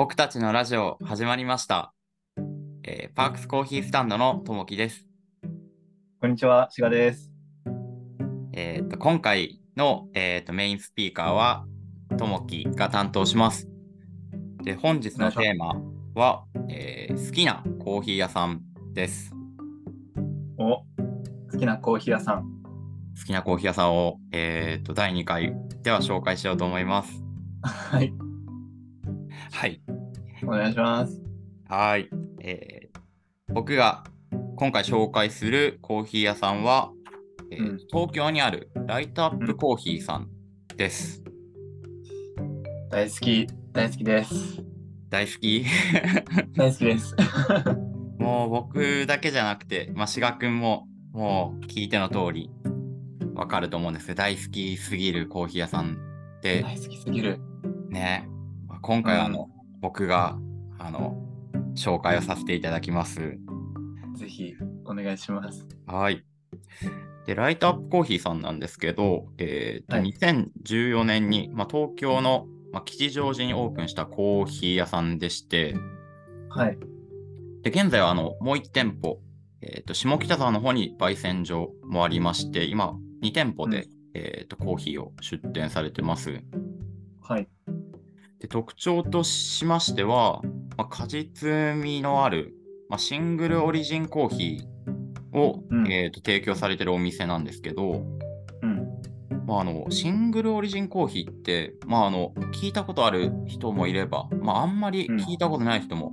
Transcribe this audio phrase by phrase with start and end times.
[0.00, 1.92] 僕たちのラジオ始まりました。
[2.84, 5.04] えーパークスコーヒースタンドのともきです。
[6.22, 7.30] こんにちは、しがです。
[8.54, 11.66] えーと今回の、えーとメインスピーカーは
[12.16, 13.68] ともきが担当します。
[14.64, 15.74] で本日のテーマ
[16.14, 18.62] は、えー好きなコーヒー屋さん
[18.94, 19.34] です。
[20.56, 20.78] お、
[21.52, 22.44] 好きなコーヒー屋さん。
[23.18, 27.22] 好きなコーヒー屋さんを、えーと第2回では紹介しようと思います。
[27.60, 28.14] はい、
[29.60, 29.82] はい。
[30.42, 31.20] お願いします。
[31.68, 32.08] はい、
[32.40, 33.00] えー
[33.52, 34.04] 僕が
[34.56, 36.92] 今回紹介するコーヒー屋さんは、
[37.50, 40.30] えーうん東京にあるライトアップコーヒーさん
[40.78, 41.22] です。
[42.90, 44.64] 大好き、大好きです。
[45.10, 45.66] 大好き？
[46.56, 47.14] 大好きです。
[48.18, 52.48] もう僕だけじゃなくて、まあ、志賀くんももう聞いての通り
[53.34, 55.98] わかると思うんですけど、大好きすぎるコーヒー屋さん
[56.40, 57.38] で、大好きすぎる。
[57.90, 58.26] ね、
[58.68, 60.38] まあ今回はあの、う僕が
[60.78, 61.16] あの
[61.74, 63.38] 紹介をさせていただきます。
[64.16, 65.66] ぜひ、お願いします。
[65.86, 66.24] はい。
[67.26, 75.74] で、ライトアップコーヒーさんなんですけど、えーとはい2014年に、まあ、東京の、まあ、吉祥寺にオープンしたコーヒー屋さんでして、
[76.50, 76.78] はい。
[77.62, 79.20] で現在はあのもう1店舗、
[79.62, 86.42] えーと、下北沢の方に焙煎所もありまして、今、2店舗で、うんえーとコーヒーを出店されてます。
[87.22, 87.48] はい。
[88.40, 90.40] で特徴としましては、
[90.76, 92.54] まあ、果実味のある、
[92.88, 98.02] まあ、シングルオリジンコーヒーを、うんえーと提供されてるお店なんですけど、
[98.62, 98.88] うん。
[99.46, 106.12] まあ、あのシングルオリジンコーヒーって、まあ、あの聞いたことある人もいれば、まあ、あんまり聞いたことない人も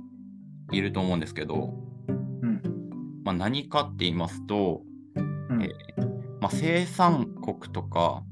[0.72, 1.74] いると思うんですけど、
[2.08, 2.62] うん。
[3.24, 4.82] まあ、何かって言いますと、
[5.16, 5.68] うんえ
[6.40, 8.22] まあ、生産国とか、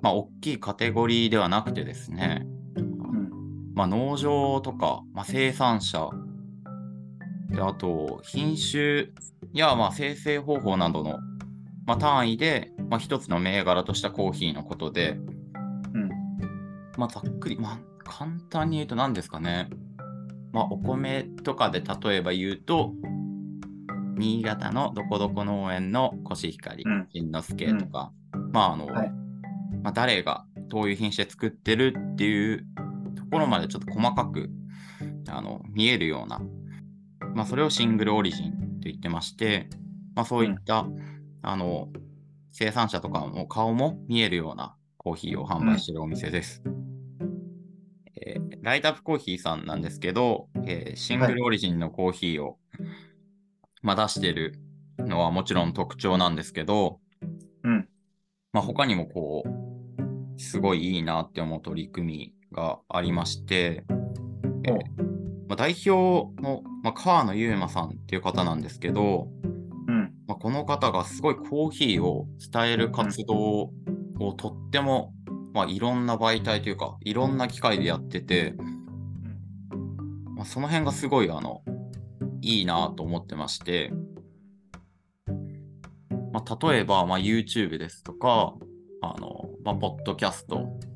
[0.00, 2.51] まあ、大きいカテゴリーではなくてですね、うん。
[3.74, 6.10] まあ、農場とか、まあ、生産者。
[7.50, 9.08] であと品種
[9.52, 11.18] やまあ生成方法などの、
[11.86, 15.18] まあ、単位で、まあ、一つの銘柄としたコーヒーのことで、
[15.92, 16.08] うん。
[16.96, 19.68] まあ、ざっくり、まあ、簡単に言うと何ですかね、
[20.52, 22.94] まあ、お米とかで例えば言うと
[24.16, 27.08] 新潟のどこどこ農園のコシヒカリうん。
[27.12, 28.12] 新之助とか、
[28.52, 29.12] まああの、はい。
[29.82, 32.71] まあ、誰がどういう品種で作ってるっていうと
[33.32, 34.50] ころまでちょっと細かく
[35.28, 36.40] あの見えるような、
[37.34, 39.68] まあ、それをシングルオリジンと言ってまして、
[40.14, 40.86] まあ、そういった、
[41.42, 41.88] あの
[42.52, 46.62] 生産者とかの顔も見えるようなコーヒーを販売しているお店です。
[48.14, 52.58] えーライトアップコーヒーさんなんですけど、えーシングルオリジンのコーヒーを、
[53.82, 54.54] まあ、出してる
[54.98, 57.00] のはもちろん特徴なんですけど、
[57.64, 57.88] うん。
[58.52, 63.84] まあ、他にもこう、すごいいいなって思う取り組みがありまして、
[64.64, 65.02] えーお
[65.48, 69.28] まあ、代表の、まあ、川野優馬さんっていう方なんですけど、
[69.88, 70.12] うん。
[70.26, 75.12] まあ、この方がすごいコーヒーを伝える活動をとっても、
[75.52, 78.54] まあ、いろんな媒体というか、いろんな機会でやってて、
[80.36, 81.62] まあ、その辺がすごいあの
[82.40, 83.92] いいなと思ってまして、
[86.32, 88.54] まあ、例えば、まあ、YouTube ですとか、
[89.02, 90.91] あのまあ、ポッドキャストうん。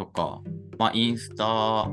[0.00, 0.40] とか、
[0.78, 1.90] まあ、インスタ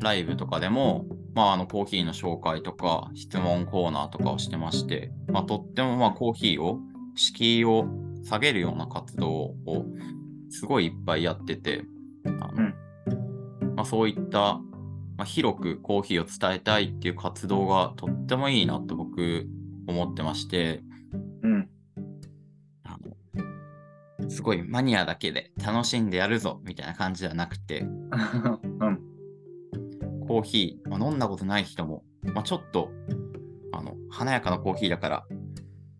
[0.00, 1.06] ライブとかでも、
[1.36, 6.80] まあ、あのコーヒーの紹介とか質問コーナーとかをしてまして、まあ、とってもまあコーヒーを
[7.14, 7.86] 敷居を
[8.24, 9.54] 下げるような活動を
[10.50, 11.84] すごいいっぱいやってて、
[12.24, 14.58] あのうんまあ、そういった、
[15.16, 19.46] まあ、広くコーヒーを伝えたいっていう活動がとってもいいなと僕
[19.86, 20.82] 思ってまして、
[21.44, 21.68] うん。
[24.28, 29.00] すごいマニアだけで楽しんでやるぞみたいな感じじゃなくて、うん。
[30.26, 32.90] コーヒー、まあ、飲んだことない人も、まあ、ちょっと
[33.72, 35.24] あの華やかなコーヒーだから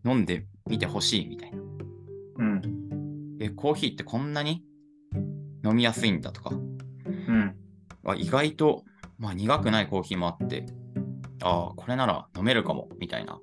[0.04, 1.58] 飲んでみてほしいみたいな。
[2.38, 2.62] うん。
[3.40, 4.64] え、コーヒーってこんなに
[5.64, 7.54] 飲みやすいんだとか、うん。
[8.04, 8.84] あ意外と、
[9.18, 10.66] まあ、苦くないコーヒーもあって、
[11.42, 13.38] ああ、これなら飲めるかもみたいな、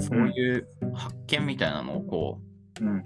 [0.00, 2.40] そういう発見みたいなのをこ
[2.80, 3.04] うん。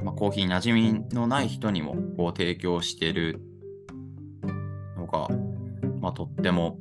[0.00, 3.40] う、まあ、コーヒーに馴染みのない人にもこう提供してる
[4.96, 5.28] のが、
[6.00, 6.78] まあ、とっても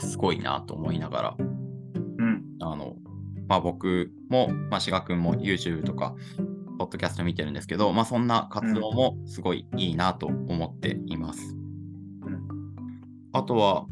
[0.00, 2.42] すごいなと思いながら、うん。
[2.60, 2.96] あの、
[3.48, 6.14] まあ、僕も、まあ、志賀君も YouTube とか、
[6.78, 11.54] ポッドキャスト見てるんですけど、まあ、そんな活動もすごいいいなと思っています。
[11.54, 11.62] うん
[13.34, 13.86] あとは、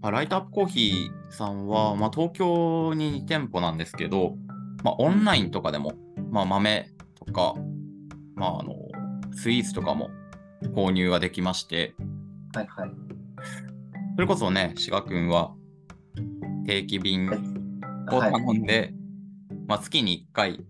[0.00, 4.36] まあ、ライトアップコーヒーさんは、まあ、東京に2店舗なんですけど、
[4.82, 5.92] まあ、オンラインとかでも、
[6.34, 7.54] まあ、豆とか、
[8.34, 8.74] まあ、あの
[9.36, 10.10] スイーツとかも
[10.74, 11.94] 購入ができまして、
[12.52, 12.90] はいはい。
[14.16, 15.54] それこそね、志賀君は
[16.66, 17.30] 定期便
[18.10, 18.32] をはい。
[18.32, 18.92] 頼んで、
[19.68, 20.64] まあ、月に1回、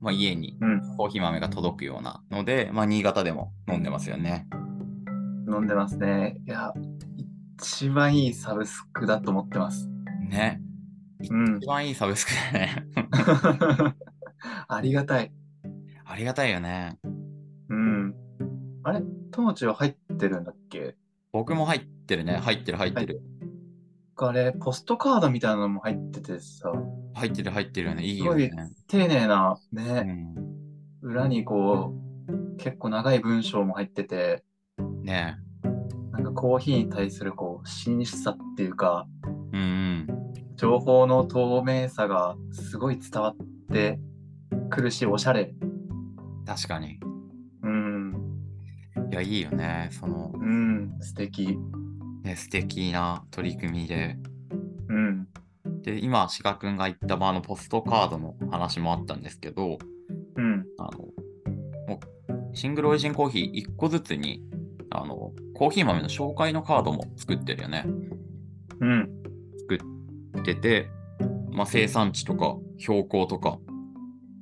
[0.00, 0.96] まあ、家にうん。
[0.96, 4.46] コーヒー豆が届くようなので、まあ、新潟でも飲んでますよね。
[5.48, 6.36] 飲んでますね。
[6.46, 6.72] いや、
[7.60, 9.88] 一番いいサブスクだと思ってます。
[10.28, 10.62] ね。
[11.28, 11.66] うん一。
[11.66, 12.86] 番いいサブスクだね。
[14.72, 15.32] ありがたい。
[16.04, 16.96] ありがたいよね。
[17.68, 18.14] うん。
[18.84, 19.02] あれ？
[19.32, 20.94] 友知は入ってるんだっけ？
[21.32, 22.36] 僕も入ってるね。
[22.36, 23.20] 入ってる入ってる。
[24.16, 26.72] あれ、ポストカードみたいなのも入っててさ、
[27.14, 28.04] 入ってる入ってるよね。
[28.04, 28.50] いいよね。
[28.86, 30.34] 丁寧な、うね、ん、
[31.02, 31.94] 裏にこ
[32.28, 34.44] う、結構長い文章も入ってて、
[35.02, 35.36] ね
[36.12, 40.06] なんかコーヒーに対するこう、真摯さっていうか、うんうん。
[40.56, 43.36] 情報の透明さがすごい伝わっ
[43.72, 43.98] て
[44.70, 45.52] くるし、おしゃれ。
[46.46, 46.98] 確かに。
[47.62, 48.14] うん、
[49.10, 49.88] いや、いいよね。
[49.92, 51.58] その、うん、素敵。
[52.22, 54.16] ね、素敵な取り組みで。
[54.88, 55.28] うん、
[55.82, 59.78] で、今、志賀君が言った、まあ、あのポストカードの話もあったんですけど、
[60.36, 60.98] うん、あの、
[61.86, 62.00] も
[62.52, 64.42] うシングルオリジンコーヒー1個ずつに、
[64.90, 67.84] あの、コーヒー豆の紹介のカードも作ってるよね。
[68.80, 69.10] うん、
[69.58, 69.78] 作
[70.40, 70.88] ってて、
[71.50, 73.58] まあ、生産地とか、標高とか、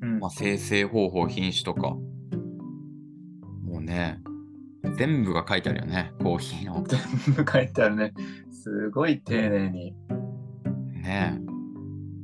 [0.00, 4.20] うんまあ、生成方法、品種とか、もうね、
[4.96, 6.82] 全部が書いてあるよね、コーヒーの。
[6.86, 7.00] 全
[7.34, 8.12] 部書いてあるね。
[8.50, 9.94] すごい丁寧に
[10.92, 11.40] ね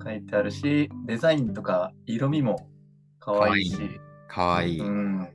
[0.03, 2.69] 書いてあるし、デザインとか色味も
[3.19, 3.79] 可愛いし、
[4.29, 4.81] かわいい。
[4.81, 5.29] うん、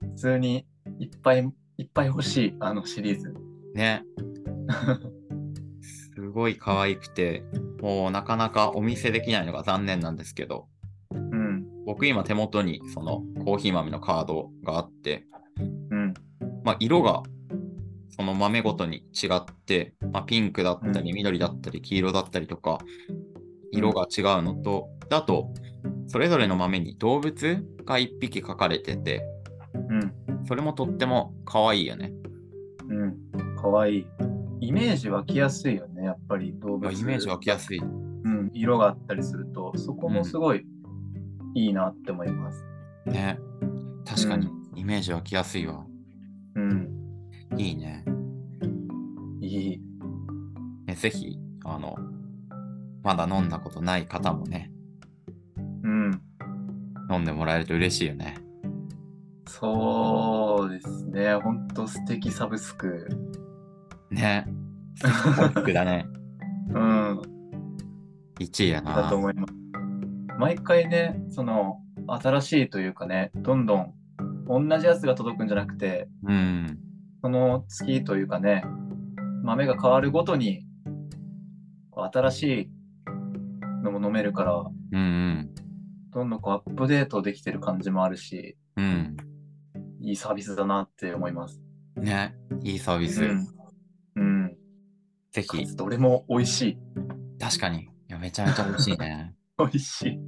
[0.00, 0.66] 普通に
[1.00, 3.34] いっぱいいっぱい欲しい、あのシリーズ。
[3.74, 4.04] ね。
[5.82, 7.44] すごい可愛くて、
[7.80, 10.73] もうなかなかお見せできないのが残念なんですけど、うん、
[11.94, 15.26] 僕今手元にそのコーヒー豆のカードがあって、
[15.90, 16.12] うん、
[16.64, 17.22] まあ、色が
[18.08, 22.80] その豆ごとに違って、まあ、ピンクだったりうん緑だったり黄色だったりとか、
[23.70, 25.52] 色が違うのと、あと、
[26.08, 29.24] それぞれの豆に動物が1匹書かれてて、
[29.88, 30.12] うん、
[30.48, 32.12] それもとっても可愛いよね。
[32.88, 33.16] うん、
[33.56, 34.06] 可愛い。
[34.60, 36.90] イメージ湧きやすいよね、やっぱり動物。
[36.90, 37.78] イメージ湧きやすい。
[37.78, 40.66] うん、色があったりすると、そこもすごい
[41.54, 42.64] いいなって思います。
[43.06, 43.38] ね。
[44.04, 45.84] 確かにうイメージ湧きやすいわ。
[46.56, 46.88] うん、
[47.56, 48.04] いいね。
[49.40, 49.80] いい。
[50.86, 51.96] ねぜひ、あの、
[53.02, 54.70] まだ飲んだことない方もね、
[55.82, 56.22] うん、
[57.10, 58.38] 飲んでもらえると嬉しいよね。
[59.46, 63.08] そうですね、ほんと素敵サブスク。
[64.10, 64.46] ね。
[64.96, 66.06] サブスクだね。
[66.70, 67.20] うん、
[68.40, 69.14] 1位やだとな。
[69.14, 69.63] 思います。
[70.38, 73.94] 毎回ね、その、新しいというかね、どんどん
[74.46, 76.78] 同じやつが届くんじゃなくて、うん。
[77.22, 78.64] その月というかね、
[79.42, 80.66] 豆が変わるごとに、
[81.96, 82.70] 新しい
[83.82, 85.54] のも飲めるから、うんうん。
[86.10, 89.16] どんどんこうアップデートできてる感じもあるし、うん。
[90.00, 91.62] いいサービスだなって思います。
[91.96, 92.34] ね。
[92.62, 93.24] いいサービス。
[93.24, 93.46] うん。
[94.16, 94.56] うん。
[95.32, 96.78] ぜひ、どれも美味しい。
[97.38, 97.84] 確かに。
[97.84, 99.34] いや、めちゃめちゃ美味しいね。
[99.58, 100.18] 美味しい。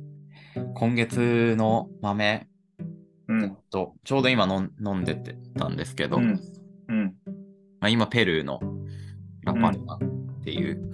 [0.74, 2.46] 今月の豆
[3.28, 3.56] うん。
[3.70, 6.40] と、ちょうど今飲ん飲んでてたんですけど、うん。
[6.88, 7.04] うん。
[7.80, 8.60] まあ、今ペルーの
[9.42, 9.98] ラパルナっ
[10.44, 10.92] ていう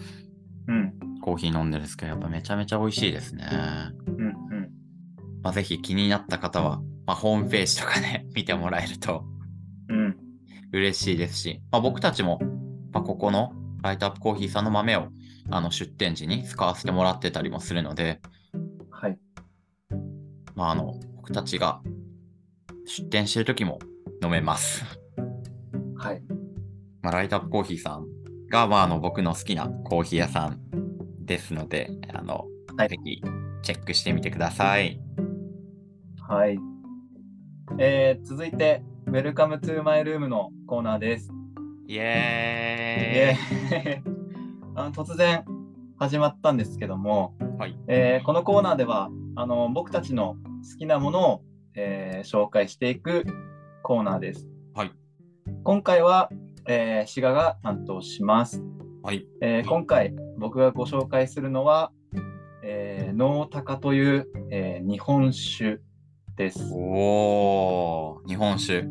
[0.66, 1.20] うん。
[1.20, 3.46] コーヒー飲んでるんですけど、やっぱめちゃめちゃ美味しいですね。
[4.06, 4.24] うん。
[4.24, 4.70] うん。
[5.42, 9.24] まあ、ぜひ気になった方は、まあ、ホームページとかね、 見てもらえると
[9.88, 10.16] うん。
[10.72, 12.40] 嬉しいですし、まあ、僕たちも、
[12.92, 15.08] まあ、ここのライトアップコーヒーさんの豆を
[15.54, 18.20] あの出店時に使わせてもらってたりもするので、
[18.90, 19.18] はい。
[20.54, 21.82] まあ、あの僕たちが
[22.86, 23.78] 出店してる時も
[24.22, 24.84] 飲めます。
[25.96, 26.22] はい。
[27.02, 28.06] まあ、ライトアップコーヒーさん
[28.48, 30.60] が、まあ、あの僕の好きなコーヒー屋さん
[31.20, 33.22] ですので、あのはいぜひ
[33.62, 35.00] チェックしてみてください。
[36.28, 36.58] はい。
[37.78, 41.30] えー、続いて、Welcome to my room のコーナーです。
[41.88, 43.36] イイエ
[43.70, 44.21] エーイ
[44.74, 45.44] あの突然
[45.98, 47.78] 始まったんですけども、はい。
[47.88, 50.36] えーこのコーナーではあの僕たちの
[50.72, 51.42] 好きなものを、
[51.74, 53.24] えー紹介していく
[53.82, 54.48] コーナーです。
[54.74, 54.92] はい。
[55.64, 56.30] 今回は、
[56.66, 58.62] えー、志賀が担当します。
[59.02, 59.26] はい。
[59.42, 61.92] えー今回僕がご紹介するのは、
[62.64, 65.80] えー、ノータカという、えー日本酒
[66.36, 66.72] です。
[66.72, 68.84] おー、日本酒。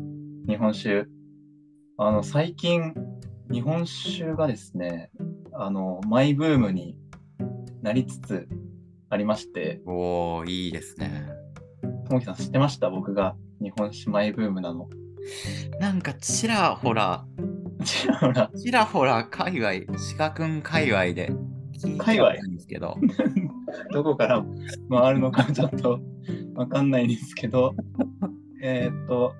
[0.46, 1.06] 日本酒。
[1.98, 2.94] あの、最近、
[3.50, 5.10] 日本酒がですね、
[5.64, 6.98] あの、マイブームに
[7.82, 8.48] なりつつ
[9.10, 11.28] ありまして、おー、いいですね。
[12.06, 12.90] ともきさん知ってました？
[12.90, 13.36] 僕が。
[13.60, 14.88] 日本酒マイブームなの。
[15.78, 17.24] なんかちらほら、
[17.84, 19.72] ちらほら、ちらほら界隈、
[20.18, 21.32] 鹿くん界隈で
[21.80, 22.96] 聞い界隈たんですけど、
[23.92, 24.44] どこから
[24.90, 26.00] 回るのかちょっと
[26.56, 27.74] わかんないんですけど、
[28.60, 29.34] えーっと、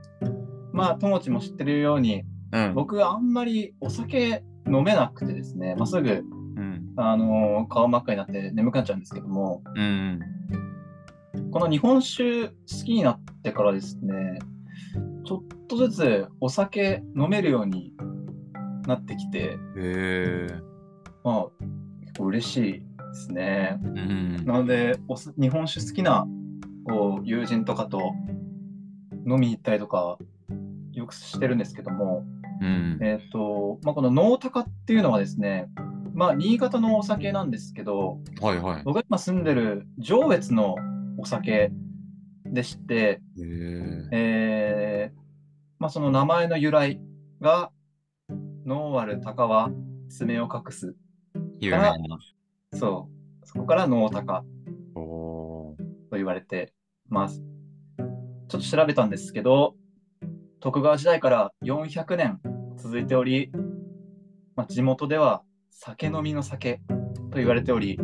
[0.73, 2.75] まあ、ともちも知ってるように、うん。
[2.75, 6.93] 僕あんまりお酒飲めなくてですね、まあ、すぐ、うん。
[6.97, 10.21] あのー顔真っ赤になって眠くなっちゃうんですけども、うん。
[11.51, 12.55] この日本酒好
[12.85, 14.39] きになってからですね、
[15.25, 17.93] ちょっとずつお酒飲めるように
[18.87, 19.59] なってきて。
[21.25, 21.47] まあ、
[22.01, 22.83] 結構嬉しいで
[23.15, 23.79] すね。
[23.83, 24.45] うん。
[24.45, 26.27] なので、おす日本酒好きな
[26.85, 28.13] こう友人とかと
[29.27, 30.19] 飲みに行ったりとか、
[30.93, 32.25] よくしてるんですけども、
[32.61, 32.99] うん。
[33.01, 35.69] えっ、と、まあ、この能高っていうのはですね、
[36.15, 38.83] まあ、新潟のお酒なんですけど、はいはい。
[38.85, 40.77] 僕が今住んでる上越の
[41.19, 41.73] お酒
[42.45, 44.09] でして、へえ。
[44.13, 45.23] えー
[45.83, 47.01] まあ、その名前の由来
[47.41, 47.73] が、
[48.65, 49.73] 能ある鷹は
[50.09, 50.95] 爪を隠す。
[51.59, 51.97] 有名な。
[52.73, 53.09] そ
[53.43, 53.47] う。
[53.47, 54.45] そこから能高
[54.95, 55.77] おー
[56.09, 56.73] と言われて
[57.09, 57.43] ます。
[58.47, 59.75] ちょっと調べたんですけど、
[60.63, 62.41] 徳川時代から400年
[62.77, 63.51] 続いており、
[64.55, 65.43] まあ、地元では
[65.73, 66.81] 酒飲みの酒
[67.33, 67.99] と言われており、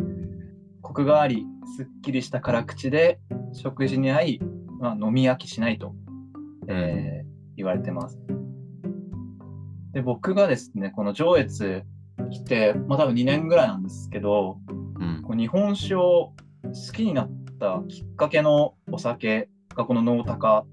[0.81, 1.45] コクがあり、
[1.77, 3.21] すっきりした辛口で
[3.53, 4.39] 食事に合い、
[4.81, 5.95] まあ、飲み飽きしないと、
[6.67, 8.17] えー言われてます。
[9.91, 11.83] で、僕がですね、この上越
[12.31, 14.73] 来て、まあ多分2年ぐらいなんですけど、う
[15.03, 15.21] ん。
[15.23, 20.65] こう日本酒を好きになったきっかけのお酒がこの能高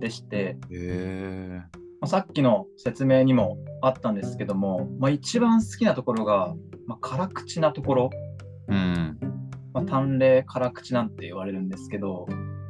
[0.00, 1.62] でして、へえ。
[2.00, 6.54] まあ、さっきの説明にもあったんですけども、まあ、一番好きなところが、
[6.86, 8.10] まあ、辛口なところ、
[8.68, 9.18] うん。
[9.72, 12.26] まあ、淡麗辛口なんて言われるんですけど、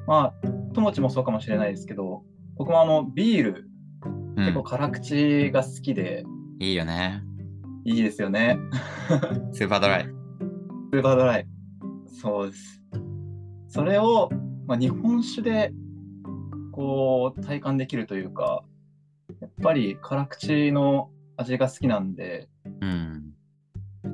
[0.07, 2.23] まあ、友ちもそうかもしれないですけど、
[2.57, 3.67] 僕もあのビール、
[4.05, 6.25] うん結構辛口が好きで、
[6.61, 7.23] いいよね。
[7.85, 8.59] いいですよね。
[9.53, 10.05] スーパードライ。
[10.05, 11.47] スーパードライ。
[12.07, 12.83] そうです。
[13.69, 14.31] それを、
[14.67, 15.73] まあ、日本酒で
[16.81, 18.65] こう体感できるというか、
[19.43, 22.49] やっぱり辛口の味が好きなんで、
[22.81, 23.35] うん。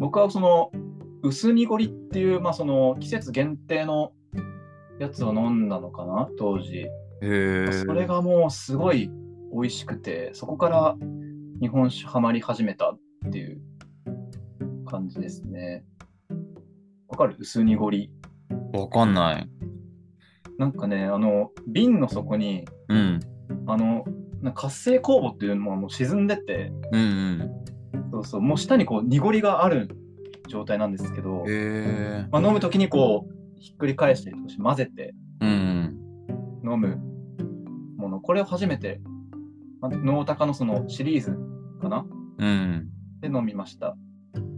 [0.00, 0.72] 僕はその
[1.22, 4.12] 薄濁りっていう、まあ、その季節限定の
[4.98, 6.88] やつを飲んだのかな、当時。
[7.20, 7.26] そ
[7.94, 9.12] れがもうすごい
[9.52, 10.96] 美味しくて、そこから
[11.60, 12.98] 日本酒ハマり始めたっ
[13.30, 13.60] ていう
[14.86, 15.84] 感じですね。
[17.06, 17.36] わかる？
[17.38, 18.10] 薄濁り。
[18.72, 19.48] わかんない。
[20.58, 23.20] なんかね、あの、瓶の底に、うん。
[23.66, 24.04] あの、
[24.54, 27.50] 活性酵母っていうのがもう沈んでて、うんうん。
[28.10, 29.88] そうそう、もう下にこう濁りがある
[30.48, 32.26] 状態なんですけど、へえ。
[32.30, 35.96] まあ、飲むときにこう、ひっくり返したりとかして混ぜてうん
[36.62, 36.98] 飲む
[37.96, 39.00] もの、これを初めて、
[39.80, 41.36] まあ、ノータカのそのシリーズ
[41.80, 42.06] かな？
[42.38, 42.46] うん。
[42.46, 42.88] うん。
[43.20, 43.96] で飲みました。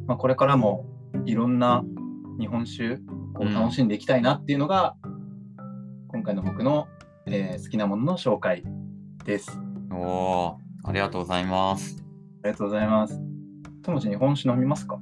[0.06, 0.86] まあ、これからも
[1.24, 1.84] いろんな
[2.38, 2.96] 日本酒
[3.34, 5.07] こう楽しんでいきたいなっていうのが、今
[6.28, 6.88] 回の僕の、
[7.24, 8.62] えー好きなものの紹介
[9.24, 9.50] です。
[9.90, 12.04] おおー、ありがとうございます。
[12.44, 13.18] ありがとうございます。
[13.82, 15.00] ともち日本酒飲みますか？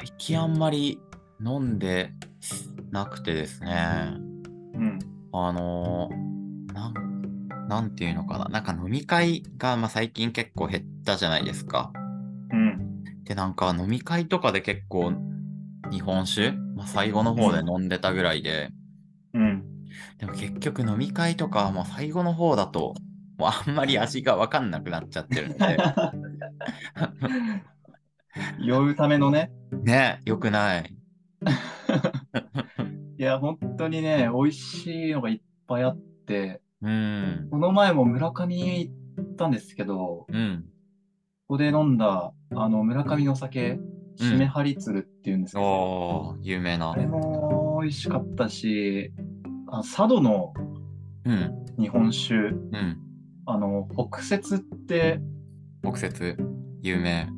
[0.00, 0.98] 最近あんまり
[1.40, 2.12] 飲んで
[2.90, 4.16] なくてですね。
[4.74, 4.98] うん。
[5.32, 8.46] あのー、なん、なんていうのかな。
[8.46, 11.92] なんか飲み会が、まあ、最近結構減ったじゃないですか。
[12.50, 13.04] うん。
[13.22, 15.12] で、なんか飲み会とかで結構
[15.92, 18.70] 日本酒、まあ、最後の方で飲んでたぐらいで、
[19.34, 19.68] うん。
[20.18, 22.94] でも結局飲み会とか、もう最後の方だと、
[23.38, 25.76] もうあんまり味がわかんなくなっちゃってるので、
[28.60, 29.52] 酔うためのね。
[29.82, 30.94] ね、よくない。
[33.18, 37.48] いや、本当にね、美味しいのがいっぱいあって、うん。
[37.50, 40.64] この前も村上行ったんですけど、こうん。
[41.48, 43.78] こで飲んだ、あの、村上のお酒、
[44.16, 46.96] しめはりつるっていうんですけど、おー、有名なあ。
[46.96, 49.21] れも美味しかったし、あ
[49.78, 50.52] 佐渡の
[51.24, 51.64] うん。
[51.78, 52.98] 日本酒、うん。
[53.46, 55.20] あの、北雪って
[55.82, 56.36] 北節、
[56.82, 57.28] 有名。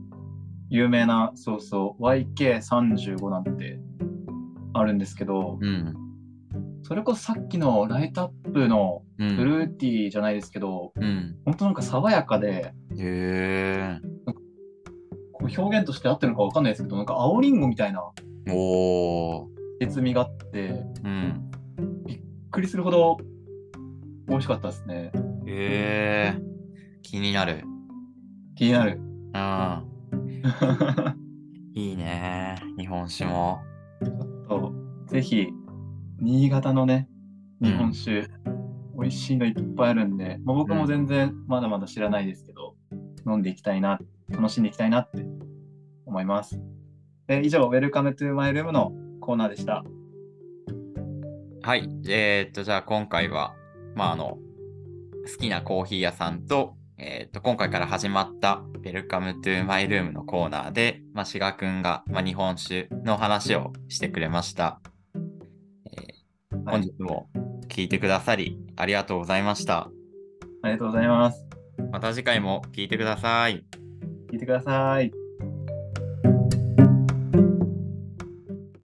[0.71, 3.79] 有名な、そうそう、YK35 なんて
[4.73, 5.95] あるんですけど、うん。
[6.83, 9.37] それこそさっきのライトアップのうん。
[9.37, 11.37] フルーティーじゃないですけど、うん。
[11.45, 14.01] 本当なんか爽やかで、へえ。
[15.41, 18.03] 表現として合ってるのかわかんないですけど、なんか青りんごみたいな
[18.51, 19.47] おー。
[19.81, 21.51] 絶味があって、うん。
[22.07, 22.21] びっ
[22.55, 23.19] くりするほど
[24.29, 25.11] 美味しかったですね。
[25.47, 26.41] へえ。
[27.03, 27.65] 気になる。
[28.55, 29.01] 気になる。
[29.01, 29.85] うん。
[31.75, 32.55] いいね。
[32.79, 33.59] 日本酒も。
[34.49, 34.73] と
[35.09, 35.49] ぜひ、
[36.21, 37.09] 新潟のね、
[37.61, 38.29] 日本酒、
[38.97, 42.77] 美味しいのいっぱいあるんで、まあ、僕も全然まだまだ知らないですけど、
[43.27, 43.99] 飲んでいきたいな、
[44.31, 45.27] 楽しんでいきたいなって
[46.07, 46.61] 思います。
[47.27, 49.85] え以上、Welcome to my room のコーナーでした。
[51.65, 51.89] はい。
[52.07, 53.55] えーっと、じゃあ今回は、
[53.95, 54.37] まあ、あの、
[55.27, 64.83] 好きなコーヒー屋さんと、えーっと、今回から始まった Welcome to my room のコーナーで、まあ、志賀くんが、まあ、日本酒の話をしてくれました。
[65.87, 67.29] えーはい本日も
[67.69, 69.91] 聞いてくださり、ありがとうございました。
[70.63, 71.47] ありがとうございます。
[71.91, 73.65] また次回も聞いてください。
[74.31, 75.24] 聞いてください。